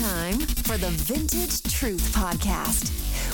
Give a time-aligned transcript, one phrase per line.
[0.00, 2.88] time for the Vintage Truth Podcast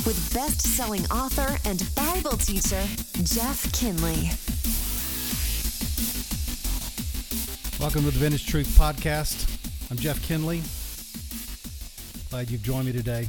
[0.04, 2.82] with best selling author and Bible teacher,
[3.22, 4.30] Jeff Kinley.
[7.78, 9.48] Welcome to the Vintage Truth Podcast.
[9.92, 10.60] I'm Jeff Kinley.
[12.30, 13.28] Glad you've joined me today.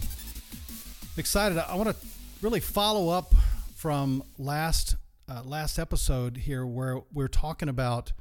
[1.16, 1.60] Excited.
[1.60, 1.96] I want to
[2.42, 3.36] really follow up
[3.75, 4.96] from last
[5.30, 8.14] uh, last episode here, where we're talking about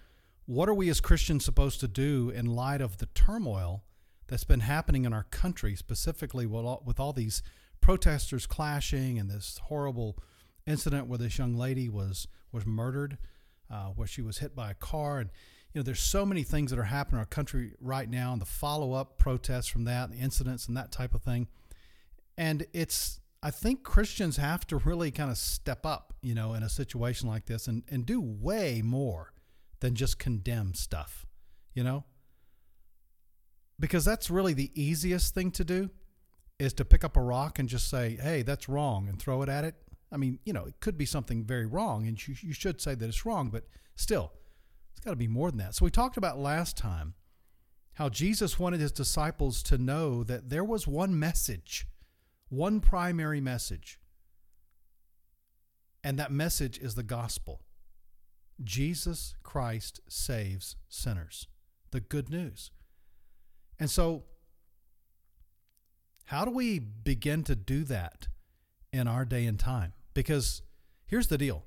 [0.44, 3.85] what are we as Christians supposed to do in light of the turmoil
[4.28, 7.42] that's been happening in our country, specifically with all, with all these
[7.80, 10.18] protesters clashing and this horrible
[10.66, 13.18] incident where this young lady was was murdered,
[13.70, 15.30] uh, where she was hit by a car, and
[15.72, 18.40] you know there's so many things that are happening in our country right now, and
[18.40, 21.48] the follow up protests from that, the incidents and that type of thing,
[22.36, 26.64] and it's I think Christians have to really kind of step up, you know, in
[26.64, 29.32] a situation like this and, and do way more
[29.78, 31.26] than just condemn stuff,
[31.72, 32.04] you know?
[33.78, 35.90] Because that's really the easiest thing to do
[36.58, 39.48] is to pick up a rock and just say, hey, that's wrong and throw it
[39.48, 39.74] at it.
[40.10, 42.94] I mean, you know, it could be something very wrong and you, you should say
[42.94, 43.64] that it's wrong, but
[43.96, 44.32] still,
[44.92, 45.74] it's got to be more than that.
[45.74, 47.14] So we talked about last time
[47.94, 51.86] how Jesus wanted his disciples to know that there was one message,
[52.48, 53.98] one primary message.
[56.04, 57.62] And that message is the gospel.
[58.62, 61.48] Jesus Christ saves sinners.
[61.90, 62.70] The good news.
[63.78, 64.24] And so,
[66.24, 68.28] how do we begin to do that
[68.92, 69.92] in our day and time?
[70.14, 70.62] Because
[71.06, 71.62] here's the deal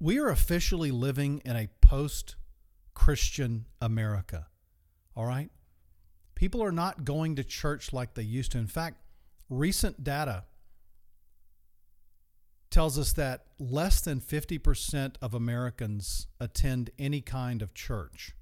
[0.00, 2.36] we are officially living in a post
[2.94, 4.46] Christian America.
[5.14, 5.50] All right?
[6.34, 8.58] People are not going to church like they used to.
[8.58, 8.96] In fact,
[9.50, 10.44] recent data
[12.70, 18.34] tells us that less than 50% of Americans attend any kind of church.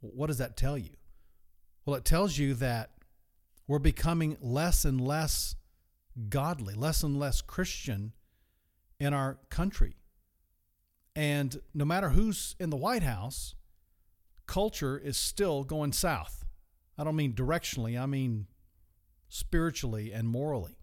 [0.00, 0.96] What does that tell you?
[1.84, 2.90] Well, it tells you that
[3.66, 5.56] we're becoming less and less
[6.28, 8.12] godly, less and less Christian
[9.00, 9.96] in our country.
[11.16, 13.54] And no matter who's in the White House,
[14.46, 16.44] culture is still going south.
[16.96, 18.46] I don't mean directionally, I mean
[19.28, 20.76] spiritually and morally.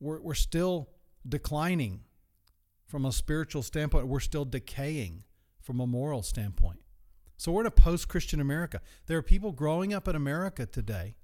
[0.00, 0.90] We're, we're still
[1.26, 2.00] declining
[2.86, 4.08] from a spiritual standpoint.
[4.08, 5.24] We're still decaying
[5.60, 6.80] from a moral standpoint.
[7.36, 8.80] So we're in a post Christian America.
[9.06, 11.16] There are people growing up in America today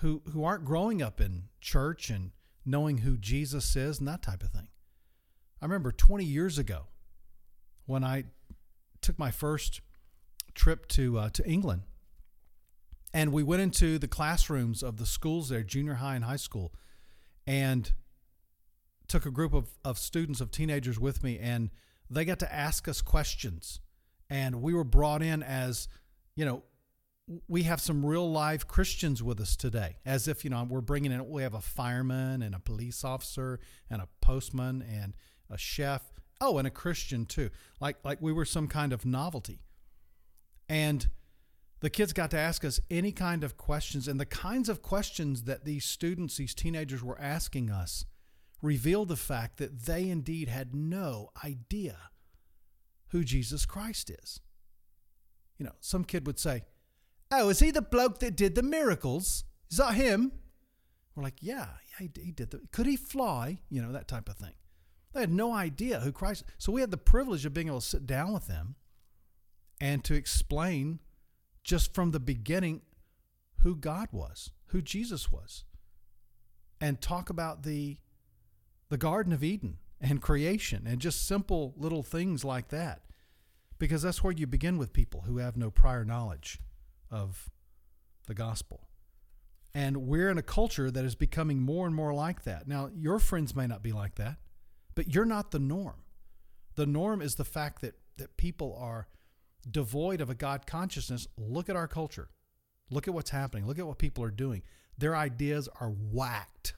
[0.00, 2.30] who, who aren't growing up in church and
[2.64, 4.68] knowing who Jesus is and that type of thing.
[5.60, 6.86] I remember 20 years ago
[7.86, 8.24] when I
[9.00, 9.80] took my first
[10.54, 11.82] trip to, uh, to England
[13.12, 16.74] and we went into the classrooms of the schools there, junior high and high school,
[17.46, 17.92] and
[19.06, 21.70] took a group of, of students, of teenagers with me, and
[22.10, 23.80] they got to ask us questions.
[24.30, 25.88] And we were brought in as,
[26.36, 26.62] you know,
[27.46, 31.12] we have some real live Christians with us today, as if, you know, we're bringing
[31.12, 35.14] in, we have a fireman and a police officer and a postman and
[35.50, 36.02] a chef.
[36.40, 37.50] Oh, and a Christian too.
[37.80, 39.60] Like, like we were some kind of novelty.
[40.68, 41.06] And
[41.80, 45.44] the kids got to ask us any kind of questions, and the kinds of questions
[45.44, 48.04] that these students, these teenagers were asking us
[48.60, 52.07] revealed the fact that they indeed had no idea
[53.08, 54.40] who Jesus Christ is.
[55.58, 56.64] You know, some kid would say,
[57.30, 59.44] Oh, is he the bloke that did the miracles?
[59.70, 60.32] Is that him?
[61.14, 62.50] We're like, Yeah, yeah, he, he did.
[62.50, 63.58] The, could he fly?
[63.68, 64.54] You know, that type of thing.
[65.12, 66.44] They had no idea who Christ.
[66.58, 68.76] So we had the privilege of being able to sit down with them
[69.80, 71.00] and to explain
[71.64, 72.82] just from the beginning
[73.62, 75.64] who God was, who Jesus was,
[76.80, 77.98] and talk about the
[78.90, 83.02] the Garden of Eden and creation and just simple little things like that.
[83.78, 86.60] Because that's where you begin with people who have no prior knowledge
[87.10, 87.48] of
[88.26, 88.88] the gospel.
[89.74, 92.66] And we're in a culture that is becoming more and more like that.
[92.66, 94.38] Now, your friends may not be like that,
[94.94, 96.02] but you're not the norm.
[96.74, 99.06] The norm is the fact that, that people are
[99.70, 102.30] devoid of a God consciousness, look at our culture.
[102.90, 103.66] Look at what's happening.
[103.66, 104.62] Look at what people are doing.
[104.96, 106.74] Their ideas are whacked.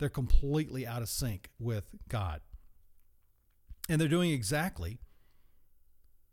[0.00, 2.40] They're completely out of sync with God.
[3.88, 4.98] And they're doing exactly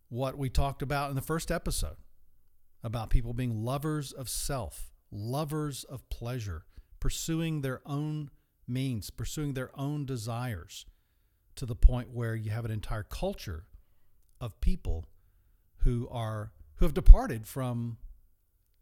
[0.07, 1.97] what we talked about in the first episode
[2.81, 6.63] about people being lovers of self, lovers of pleasure,
[7.01, 8.29] pursuing their own
[8.69, 10.85] means, pursuing their own desires
[11.55, 13.65] to the point where you have an entire culture
[14.39, 15.09] of people
[15.79, 17.97] who are who have departed from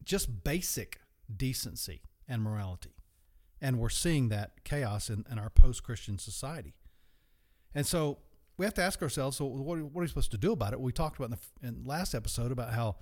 [0.03, 0.99] just basic
[1.35, 2.94] decency and morality.
[3.62, 6.75] And we're seeing that chaos in, in our post Christian society.
[7.74, 8.19] And so
[8.57, 10.80] we have to ask ourselves so, what, what are we supposed to do about it?
[10.80, 12.98] We talked about in the in last episode about how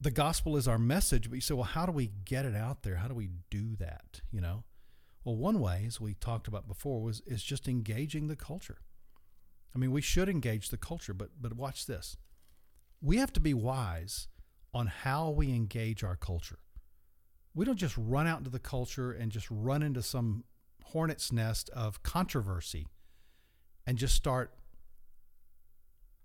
[0.00, 2.82] the gospel is our message, but you say, well, how do we get it out
[2.82, 2.96] there?
[2.96, 4.20] How do we do that?
[4.30, 4.64] You know?
[5.24, 8.78] Well, one way, as we talked about before, was is just engaging the culture.
[9.74, 12.16] I mean, we should engage the culture, but but watch this.
[13.00, 14.28] We have to be wise
[14.72, 16.58] on how we engage our culture.
[17.58, 20.44] We don't just run out into the culture and just run into some
[20.84, 22.86] hornet's nest of controversy
[23.84, 24.52] and just start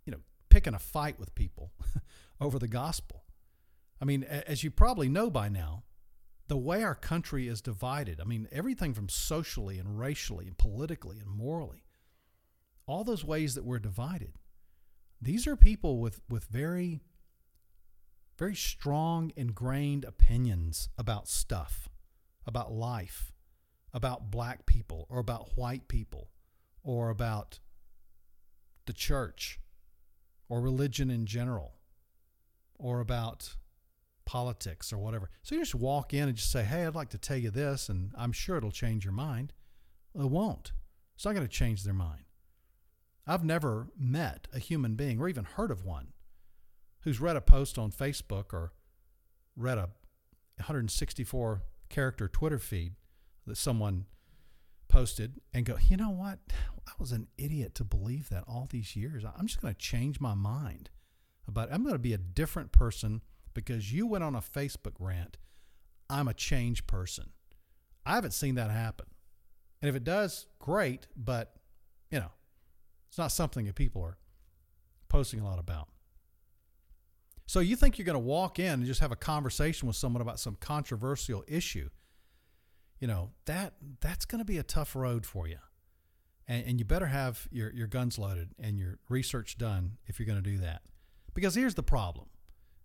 [0.05, 0.19] you know,
[0.49, 1.71] picking a fight with people
[2.39, 3.23] over the gospel.
[3.99, 5.85] I mean, as you probably know by now,
[6.49, 11.17] the way our country is divided, I mean, everything from socially and racially and politically
[11.17, 11.83] and morally,
[12.85, 14.33] all those ways that we're divided,
[15.19, 17.01] these are people with, with very,
[18.37, 21.89] very strong, ingrained opinions about stuff,
[22.45, 23.31] about life,
[23.93, 26.29] about black people, or about white people,
[26.83, 27.59] or about
[28.85, 29.59] the church,
[30.49, 31.75] or religion in general,
[32.77, 33.55] or about
[34.25, 35.29] politics or whatever.
[35.43, 37.89] So you just walk in and just say, Hey, I'd like to tell you this,
[37.89, 39.53] and I'm sure it'll change your mind.
[40.15, 40.71] It won't.
[41.15, 42.25] It's not going to change their mind.
[43.25, 46.12] I've never met a human being or even heard of one
[47.03, 48.73] who's read a post on Facebook or
[49.55, 49.89] read a
[50.57, 52.93] 164 character Twitter feed
[53.45, 54.05] that someone
[54.87, 56.39] posted and go, you know what?
[56.87, 59.23] I was an idiot to believe that all these years.
[59.25, 60.89] I'm just going to change my mind
[61.47, 61.73] about it.
[61.73, 63.21] I'm going to be a different person
[63.53, 65.37] because you went on a Facebook rant,
[66.09, 67.31] I'm a changed person.
[68.05, 69.07] I haven't seen that happen.
[69.81, 71.53] And if it does, great, but
[72.11, 72.31] you know,
[73.09, 74.17] it's not something that people are
[75.09, 75.89] posting a lot about.
[77.45, 80.21] So you think you're going to walk in and just have a conversation with someone
[80.21, 81.89] about some controversial issue.
[82.99, 85.57] You know, that that's going to be a tough road for you.
[86.47, 90.25] And, and you better have your, your guns loaded and your research done if you're
[90.25, 90.81] going to do that.
[91.33, 92.27] Because here's the problem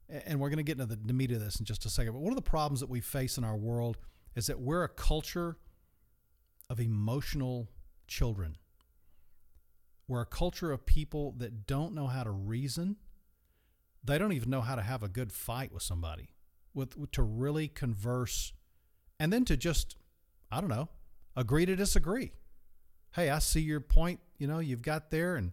[0.08, 2.12] and we're going to get into the, the meat of this in just a second.
[2.12, 3.98] But one of the problems that we face in our world
[4.34, 5.58] is that we're a culture
[6.70, 7.68] of emotional
[8.06, 8.56] children.
[10.06, 12.96] We're a culture of people that don't know how to reason.
[14.08, 16.30] They don't even know how to have a good fight with somebody,
[16.74, 18.52] with, to really converse,
[19.20, 19.96] and then to just,
[20.50, 20.88] I don't know,
[21.36, 22.32] agree to disagree.
[23.12, 24.20] Hey, I see your point.
[24.38, 25.52] You know, you've got there, and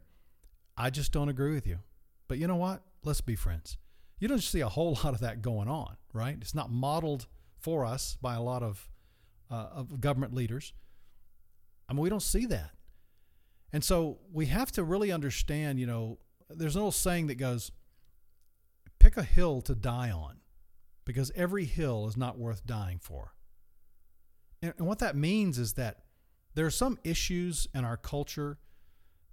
[0.77, 1.79] I just don't agree with you.
[2.27, 2.81] But you know what?
[3.03, 3.77] Let's be friends
[4.19, 6.37] you don't see a whole lot of that going on, right?
[6.39, 7.27] It's not modeled
[7.59, 8.89] for us by a lot of,
[9.49, 10.73] uh, of government leaders.
[11.87, 12.71] I mean, we don't see that.
[13.73, 16.19] And so we have to really understand, you know,
[16.49, 17.71] there's an old saying that goes,
[19.05, 20.37] pick a hill to die on
[21.05, 23.35] because every hill is not worth dying for.
[24.63, 25.99] And, and what that means is that
[26.55, 28.57] there are some issues in our culture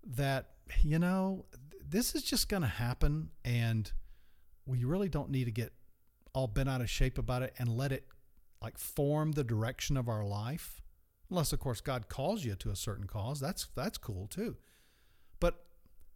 [0.05, 0.51] that,
[0.83, 1.47] you know,
[1.89, 3.91] this is just going to happen and
[4.67, 5.73] we really don't need to get
[6.35, 8.07] all bent out of shape about it and let it
[8.61, 10.83] like form the direction of our life.
[11.31, 13.41] Unless of course God calls you to a certain cause.
[13.41, 14.59] That's that's cool too.
[15.41, 15.65] But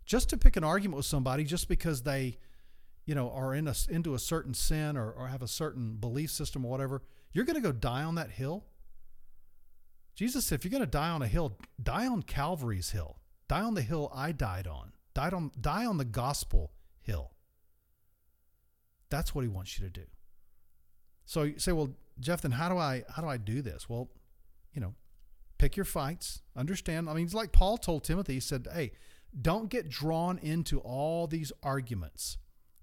[0.05, 2.37] just to pick an argument with somebody just because they,
[3.07, 6.31] you know, are in a, into a certain sin or, or have a certain belief
[6.31, 8.65] system or whatever, you're going to go die on that hill.
[10.15, 13.19] Jesus said, if you're going to die on a hill, die on Calvary's hill.
[13.49, 14.93] Die on the hill I died on.
[15.15, 17.31] Die on, die on the gospel hill.
[19.09, 20.07] That's what he wants you to do.
[21.27, 23.89] So you say, well, Jeff, then how do I how do I do this?
[23.89, 24.09] Well,
[24.73, 24.95] you know,
[25.59, 26.43] pick your fights.
[26.57, 27.09] Understand?
[27.09, 28.35] I mean, it's like Paul told Timothy.
[28.35, 28.93] He said, "Hey,
[29.39, 32.39] don't get drawn into all these arguments.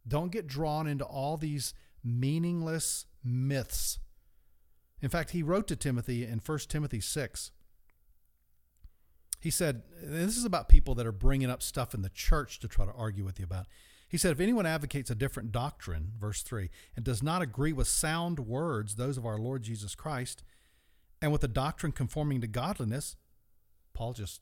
[0.07, 3.99] Don't get drawn into all these meaningless myths."
[5.01, 7.51] In fact, he wrote to Timothy in 1 Timothy 6.
[9.41, 12.69] He said, this is about people that are bringing up stuff in the church to
[12.69, 13.65] try to argue with you about.
[14.07, 17.87] He said, If anyone advocates a different doctrine, verse 3, and does not agree with
[17.87, 20.43] sound words, those of our Lord Jesus Christ,
[21.21, 23.15] and with a doctrine conforming to godliness,
[23.93, 24.41] Paul just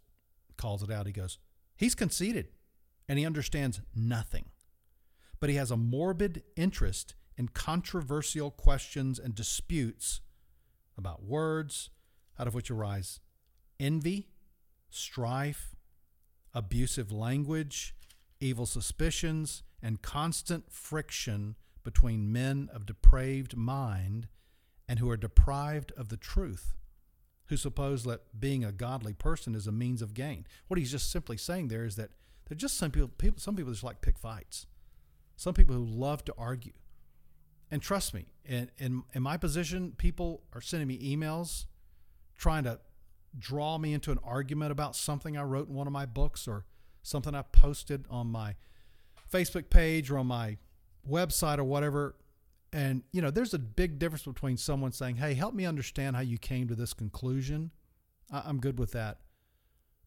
[0.58, 1.08] calls it out.
[1.08, 1.39] He goes,
[1.75, 2.50] He's conceited
[3.08, 4.46] and he understands nothing,
[5.41, 10.21] but he has a morbid interest in controversial questions and disputes
[10.98, 11.89] about words,
[12.39, 13.19] out of which arise
[13.79, 14.29] envy,
[14.89, 15.75] strife,
[16.53, 17.93] abusive language
[18.41, 24.27] evil suspicions, and constant friction between men of depraved mind
[24.89, 26.74] and who are deprived of the truth,
[27.45, 30.45] who suppose that being a godly person is a means of gain.
[30.67, 32.10] What he's just simply saying there is that
[32.48, 34.65] they're just some people, people some people just like pick fights.
[35.41, 36.74] Some people who love to argue.
[37.71, 41.65] And trust me, in, in, in my position, people are sending me emails
[42.38, 42.79] trying to
[43.39, 46.65] draw me into an argument about something I wrote in one of my books or
[47.01, 48.53] something I posted on my
[49.33, 50.60] Facebook page or on my
[51.10, 52.17] website or whatever.
[52.71, 56.21] And, you know, there's a big difference between someone saying, Hey, help me understand how
[56.21, 57.71] you came to this conclusion.
[58.31, 59.21] I- I'm good with that.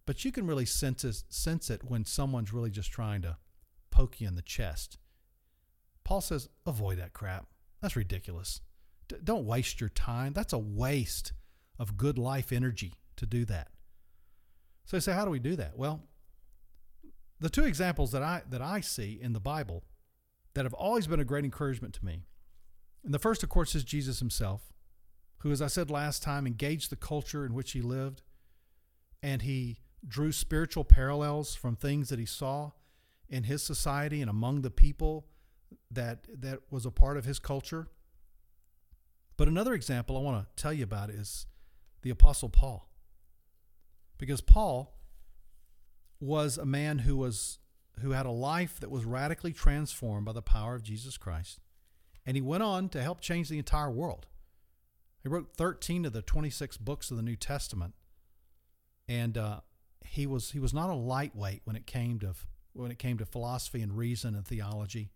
[0.07, 3.38] But you can really sense sense it when someone's really just trying to
[3.91, 4.97] poke you in the chest.
[6.05, 7.47] Paul says, avoid that crap.
[7.81, 8.61] That's ridiculous.
[9.09, 10.33] D- don't waste your time.
[10.33, 11.33] That's a waste
[11.79, 13.69] of good life energy to do that.
[14.85, 15.77] So say, how do we do that?
[15.77, 16.03] Well,
[17.41, 19.85] the two examples that I that I see in the Bible
[20.55, 22.23] that have always been a great encouragement to me.
[23.05, 24.73] And the first, of course, is Jesus himself,
[25.39, 28.23] who, as I said last time, engaged the culture in which he lived,
[29.23, 32.73] and he drew spiritual parallels from things that he saw
[33.29, 35.27] in his society and among the people
[35.90, 37.88] that that was a part of his culture.
[39.37, 41.47] But another example I want to tell you about is
[42.02, 42.88] the apostle Paul.
[44.19, 44.95] Because Paul
[46.21, 47.59] was a man who was
[48.00, 51.61] who had a life that was radically transformed by the power of Jesus Christ.
[52.26, 54.26] And he went on to help change the entire world.
[55.23, 57.95] He wrote 13 of the 26 books of the New Testament.
[59.09, 59.61] And uh,
[60.04, 62.35] he was he was not a lightweight when it came to
[62.73, 65.11] when it came to philosophy and reason and theology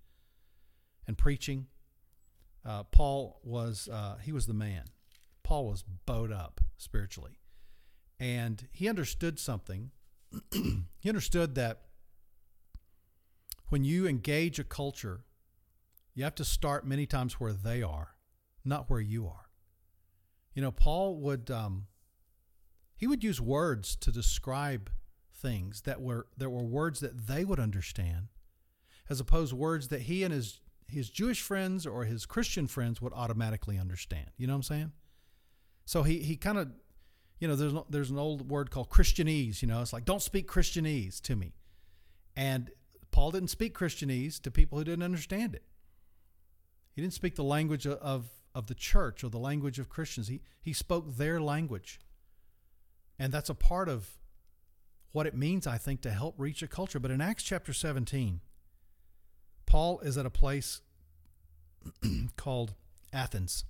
[1.09, 1.67] and preaching.
[2.65, 4.85] Uh, Paul was uh, he was the man.
[5.43, 7.41] Paul was bowed up spiritually,
[8.21, 9.91] and he understood something.
[10.53, 11.81] he understood that
[13.71, 15.25] when you engage a culture,
[16.15, 18.15] you have to start many times where they are,
[18.65, 19.49] not where you are.
[20.55, 21.87] You know, Paul would um,
[22.97, 24.91] he would use words to describe
[25.33, 28.29] things that were that were words that they would understand,
[29.09, 33.13] as opposed words that he and his his Jewish friends or his Christian friends would
[33.13, 34.31] automatically understand.
[34.37, 34.93] You know what I'm saying?
[35.85, 36.71] So he he kind of,
[37.39, 39.63] you know, there's there's an old word called Christianese.
[39.63, 41.55] You know, it's like don't speak Christianese to me,
[42.37, 42.71] and
[43.11, 45.65] Paul didn't speak Christianese to people who didn't understand it.
[46.93, 50.29] He didn't speak the language of of the church or the language of Christians.
[50.29, 52.01] He he spoke their language.
[53.19, 54.19] And that's a part of
[55.13, 57.01] what it means, I think, to help reach a culture.
[57.01, 58.41] But in Acts chapter 17,
[59.69, 60.81] Paul is at a place
[62.37, 62.75] called
[63.13, 63.67] Athens.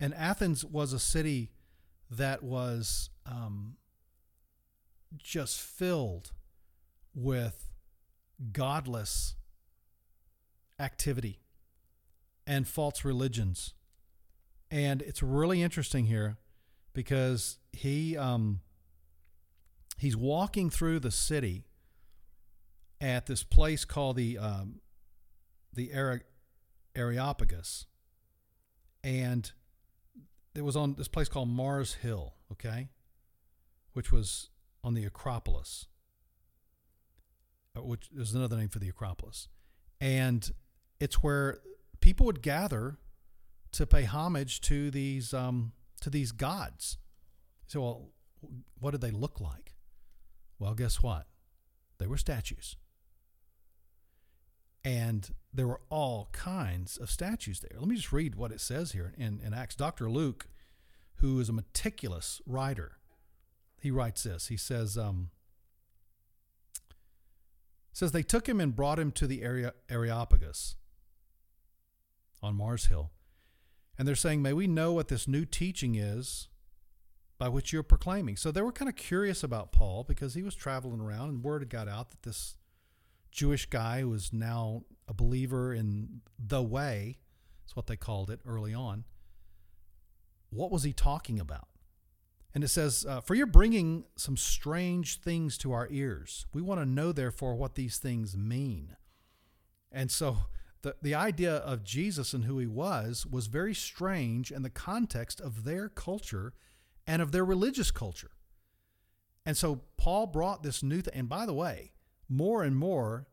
[0.00, 1.52] And Athens was a city
[2.10, 3.76] that was um,
[5.18, 6.32] just filled
[7.14, 7.68] with
[8.52, 9.34] godless
[10.80, 11.40] activity
[12.46, 13.74] and false religions.
[14.70, 16.38] And it's really interesting here
[16.94, 18.60] because he um,
[19.98, 21.67] he's walking through the city
[23.00, 24.80] at this place called the um,
[25.72, 25.92] the
[26.94, 27.86] Areopagus,
[29.04, 29.52] and
[30.54, 32.88] it was on this place called Mars Hill, okay,
[33.92, 34.50] which was
[34.82, 35.86] on the Acropolis,
[37.76, 39.48] uh, which is another name for the Acropolis,
[40.00, 40.50] and
[40.98, 41.58] it's where
[42.00, 42.98] people would gather
[43.72, 46.98] to pay homage to these um, to these gods.
[47.66, 48.08] So, well,
[48.80, 49.74] what did they look like?
[50.58, 51.26] Well, guess what?
[51.98, 52.76] They were statues.
[54.88, 57.78] And there were all kinds of statues there.
[57.78, 59.74] Let me just read what it says here in, in Acts.
[59.74, 60.08] Dr.
[60.08, 60.48] Luke,
[61.16, 62.92] who is a meticulous writer,
[63.78, 64.46] he writes this.
[64.46, 65.28] He says, um,
[67.92, 69.42] says they took him and brought him to the
[69.90, 70.76] Areopagus
[72.42, 73.10] on Mars Hill.
[73.98, 76.48] And they're saying, May we know what this new teaching is
[77.36, 78.38] by which you're proclaiming.
[78.38, 81.60] So they were kind of curious about Paul because he was traveling around and word
[81.60, 82.54] had got out that this
[83.30, 87.18] Jewish guy who was now a believer in the way,
[87.64, 89.04] that's what they called it early on.
[90.50, 91.68] What was he talking about?
[92.54, 96.46] And it says, uh, For you're bringing some strange things to our ears.
[96.52, 98.96] We want to know, therefore, what these things mean.
[99.92, 100.38] And so
[100.82, 105.40] the, the idea of Jesus and who he was was very strange in the context
[105.40, 106.54] of their culture
[107.06, 108.30] and of their religious culture.
[109.44, 111.14] And so Paul brought this new thing.
[111.14, 111.92] And by the way,
[112.28, 113.26] more and more,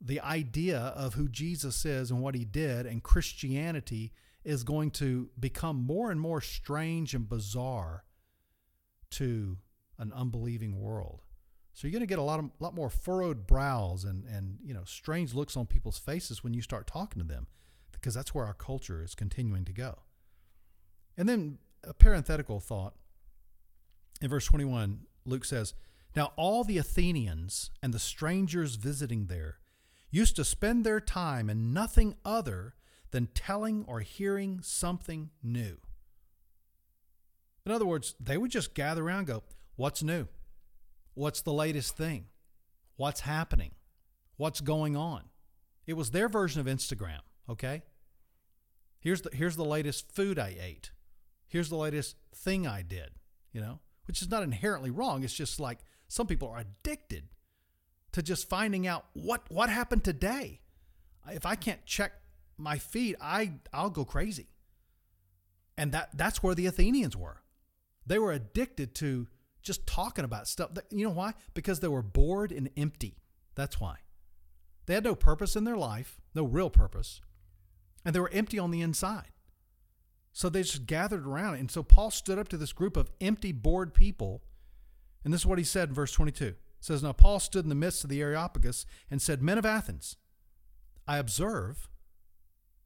[0.00, 4.12] the idea of who Jesus is and what he did and Christianity
[4.44, 8.04] is going to become more and more strange and bizarre
[9.10, 9.58] to
[9.98, 11.22] an unbelieving world.
[11.72, 14.74] So you're going to get a lot of lot more furrowed brows and and you
[14.74, 17.46] know strange looks on people's faces when you start talking to them,
[17.92, 20.00] because that's where our culture is continuing to go.
[21.16, 22.94] And then a parenthetical thought
[24.20, 25.74] in verse 21, Luke says,
[26.16, 29.58] "Now all the Athenians and the strangers visiting there
[30.10, 32.74] used to spend their time in nothing other
[33.10, 35.78] than telling or hearing something new."
[37.64, 39.44] In other words, they would just gather around go,
[39.76, 40.28] "What's new?"
[41.14, 42.28] What's the latest thing?
[42.96, 43.72] What's happening?
[44.36, 45.28] What's going on?
[45.86, 47.82] It was their version of Instagram, okay?
[49.00, 50.92] Here's the here's the latest food I ate.
[51.48, 53.10] Here's the latest thing I did,
[53.52, 55.24] you know, which is not inherently wrong.
[55.24, 57.28] It's just like some people are addicted
[58.10, 60.60] to just finding out what what happened today.
[61.28, 62.12] If I can't check
[62.58, 64.48] my feed, I I'll go crazy.
[65.78, 67.42] And that that's where the Athenians were.
[68.04, 69.28] They were addicted to
[69.62, 70.74] just talking about stuff.
[70.74, 71.34] That, you know why?
[71.54, 73.18] Because they were bored and empty.
[73.54, 73.98] That's why.
[74.86, 77.20] They had no purpose in their life, no real purpose,
[78.04, 79.30] and they were empty on the inside.
[80.32, 81.54] So they just gathered around.
[81.54, 84.42] And so Paul stood up to this group of empty, bored people.
[85.24, 86.44] And this is what he said in verse 22.
[86.44, 89.66] It says, Now Paul stood in the midst of the Areopagus and said, Men of
[89.66, 90.16] Athens,
[91.06, 91.88] I observe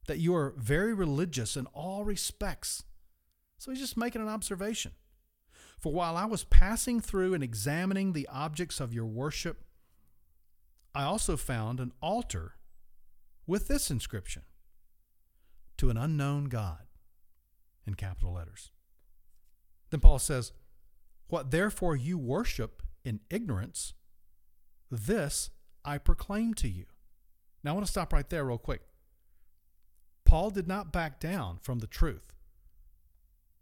[0.07, 2.83] that you are very religious in all respects.
[3.57, 4.91] So he's just making an observation.
[5.79, 9.63] For while I was passing through and examining the objects of your worship,
[10.93, 12.55] I also found an altar
[13.47, 14.43] with this inscription
[15.77, 16.87] To an unknown God
[17.85, 18.71] in capital letters.
[19.89, 20.51] Then Paul says,
[21.27, 23.93] What therefore you worship in ignorance,
[24.91, 25.49] this
[25.83, 26.85] I proclaim to you.
[27.63, 28.81] Now I want to stop right there, real quick.
[30.25, 32.33] Paul did not back down from the truth.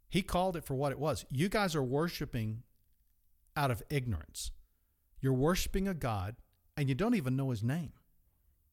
[0.09, 1.25] He called it for what it was.
[1.29, 2.63] You guys are worshiping
[3.55, 4.51] out of ignorance.
[5.19, 6.35] You're worshiping a God
[6.77, 7.93] and you don't even know his name.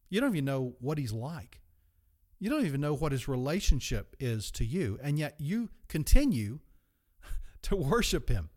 [0.09, 1.61] You don't even know what he's like.
[2.39, 6.61] You don't even know what his relationship is to you, and yet you continue
[7.63, 8.49] to worship him.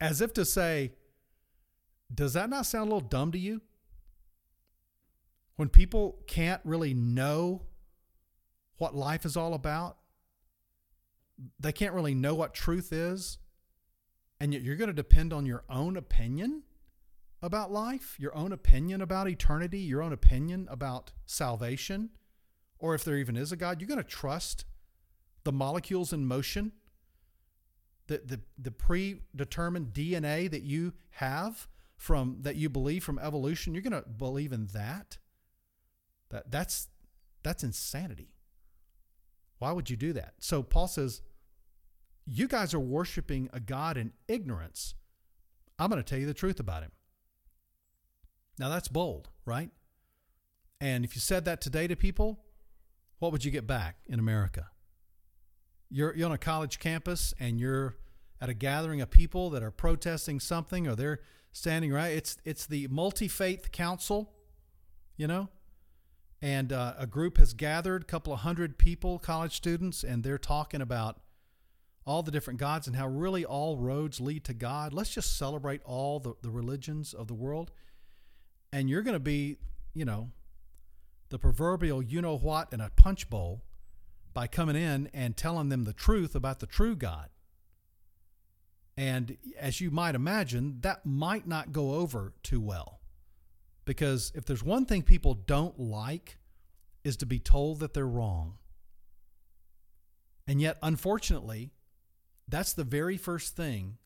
[0.00, 0.92] As if to say,
[2.12, 3.60] does that not sound a little dumb to you?
[5.56, 7.62] When people can't really know
[8.76, 9.96] what life is all about,
[11.58, 13.38] they can't really know what truth is,
[14.40, 16.62] and yet you're going to depend on your own opinion
[17.42, 22.10] about life, your own opinion about eternity, your own opinion about salvation
[22.78, 24.64] or if there even is a God, you're going to trust
[25.44, 26.72] the molecules in motion,
[28.08, 33.74] the, the, the predetermined DNA that you have from that you believe from evolution.
[33.74, 35.18] You're going to believe in that.
[36.30, 36.88] That that's
[37.42, 38.34] that's insanity.
[39.58, 40.34] Why would you do that?
[40.40, 41.22] So Paul says,
[42.26, 44.94] you guys are worshiping a God in ignorance.
[45.78, 46.92] I'm going to tell you the truth about him.
[48.58, 49.70] Now that's bold, right?
[50.80, 52.40] And if you said that today to people,
[53.18, 54.68] what would you get back in America?
[55.90, 57.96] You're, you're on a college campus and you're
[58.40, 61.20] at a gathering of people that are protesting something or they're
[61.52, 62.12] standing right.
[62.12, 64.32] It's it's the multi faith council,
[65.16, 65.48] you know,
[66.40, 70.38] and uh, a group has gathered, a couple of hundred people, college students, and they're
[70.38, 71.20] talking about
[72.06, 74.94] all the different gods and how really all roads lead to God.
[74.94, 77.70] Let's just celebrate all the, the religions of the world.
[78.72, 79.58] And you're going to be,
[79.92, 80.30] you know,
[81.28, 83.62] the proverbial you know what in a punch bowl
[84.38, 87.28] by coming in and telling them the truth about the true God.
[88.96, 93.00] And as you might imagine, that might not go over too well.
[93.84, 96.38] Because if there's one thing people don't like,
[97.02, 98.58] is to be told that they're wrong.
[100.46, 101.72] And yet, unfortunately,
[102.46, 103.96] that's the very first thing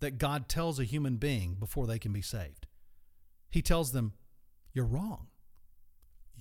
[0.00, 2.66] that God tells a human being before they can be saved.
[3.48, 4.14] He tells them,
[4.72, 5.28] You're wrong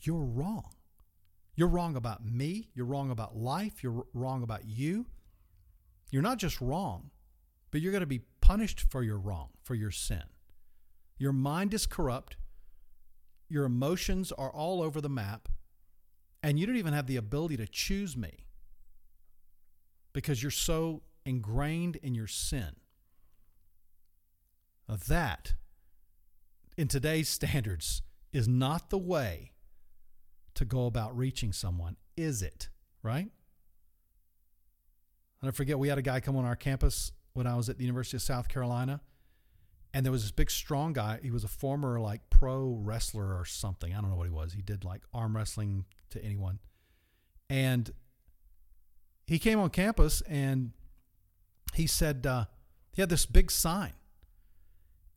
[0.01, 0.73] you're wrong.
[1.57, 2.69] You're wrong about me.
[2.75, 3.81] You're wrong about life.
[3.83, 5.07] You're wrong about you.
[6.11, 7.09] You're not just wrong,
[7.71, 10.23] but you're going to be punished for your wrong, for your sin.
[11.17, 12.37] Your mind is corrupt.
[13.49, 15.49] Your emotions are all over the map.
[16.43, 18.45] And you don't even have the ability to choose me
[20.13, 22.75] because you're so ingrained in your sin.
[24.87, 25.53] That,
[26.77, 29.53] in today's standards, is not the way
[30.57, 32.69] to go about reaching someone, is it?
[33.01, 33.29] Right?
[35.41, 37.77] I don't forget, we had a guy come on our campus when I was at
[37.77, 39.01] the University of South Carolina,
[39.93, 41.19] and there was this big, strong guy.
[41.21, 43.93] He was a former like pro wrestler or something.
[43.93, 44.53] I don't know what he was.
[44.53, 46.59] He did like arm wrestling to anyone,
[47.49, 47.91] and
[49.27, 50.71] he came on campus and
[51.73, 52.45] he said uh,
[52.93, 53.93] he had this big sign,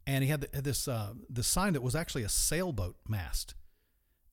[0.06, 3.54] and he had this uh, this sign that was actually a sailboat mast,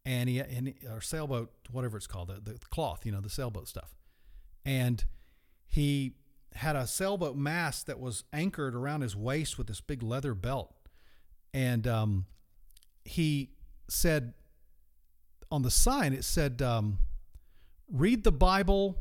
[0.08, 3.68] and he and or sailboat, whatever it's called, the, the cloth, you know, the sailboat
[3.68, 3.94] stuff,
[4.66, 5.04] and
[5.66, 6.14] he
[6.54, 10.74] had a sailboat mast that was anchored around his waist with this big leather belt,
[11.54, 12.26] and um,
[13.04, 13.50] he
[13.90, 14.34] said
[15.52, 17.00] on the sign it said, um,
[17.92, 18.98] "Read the Bible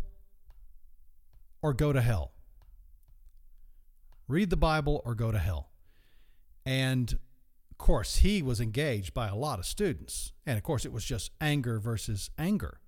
[1.63, 2.33] or go to hell."
[4.27, 5.69] Read the Bible or go to hell.
[6.65, 7.17] And
[7.79, 10.33] of course, he was engaged by a lot of students.
[10.47, 12.81] And of course, it was just anger versus anger.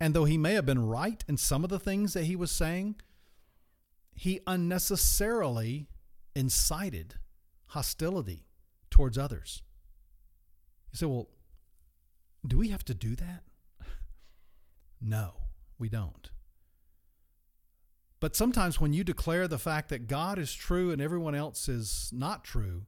[0.00, 2.50] And though he may have been right in some of the things that he was
[2.50, 2.96] saying,
[4.12, 5.86] he unnecessarily
[6.34, 7.14] incited
[7.66, 8.46] hostility
[8.90, 9.62] towards others.
[10.90, 11.28] You say, well,
[12.44, 13.44] do we have to do that?
[15.00, 15.34] No,
[15.78, 16.30] we don't.
[18.18, 22.10] But sometimes when you declare the fact that God is true and everyone else is
[22.10, 22.86] not true,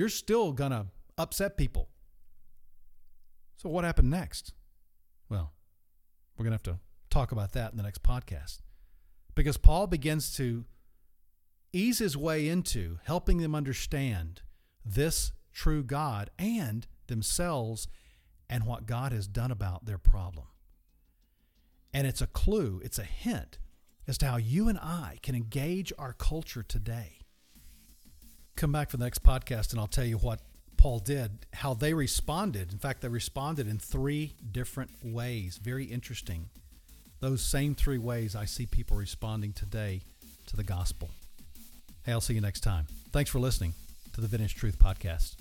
[0.00, 0.86] you're still going to
[1.18, 1.90] upset people.
[3.58, 4.54] So, what happened next?
[5.28, 5.52] Well,
[6.38, 8.62] we're going to have to talk about that in the next podcast.
[9.34, 10.64] Because Paul begins to
[11.74, 14.40] ease his way into helping them understand
[14.86, 17.86] this true God and themselves
[18.48, 20.46] and what God has done about their problem.
[21.92, 23.58] And it's a clue, it's a hint
[24.08, 27.19] as to how you and I can engage our culture today.
[28.60, 30.38] Come back for the next podcast and I'll tell you what
[30.76, 32.70] Paul did, how they responded.
[32.70, 35.56] In fact, they responded in three different ways.
[35.56, 36.50] Very interesting.
[37.20, 40.02] Those same three ways I see people responding today
[40.44, 41.08] to the gospel.
[42.04, 42.86] Hey, I'll see you next time.
[43.12, 43.72] Thanks for listening
[44.12, 45.36] to the Vintage Truth Podcast.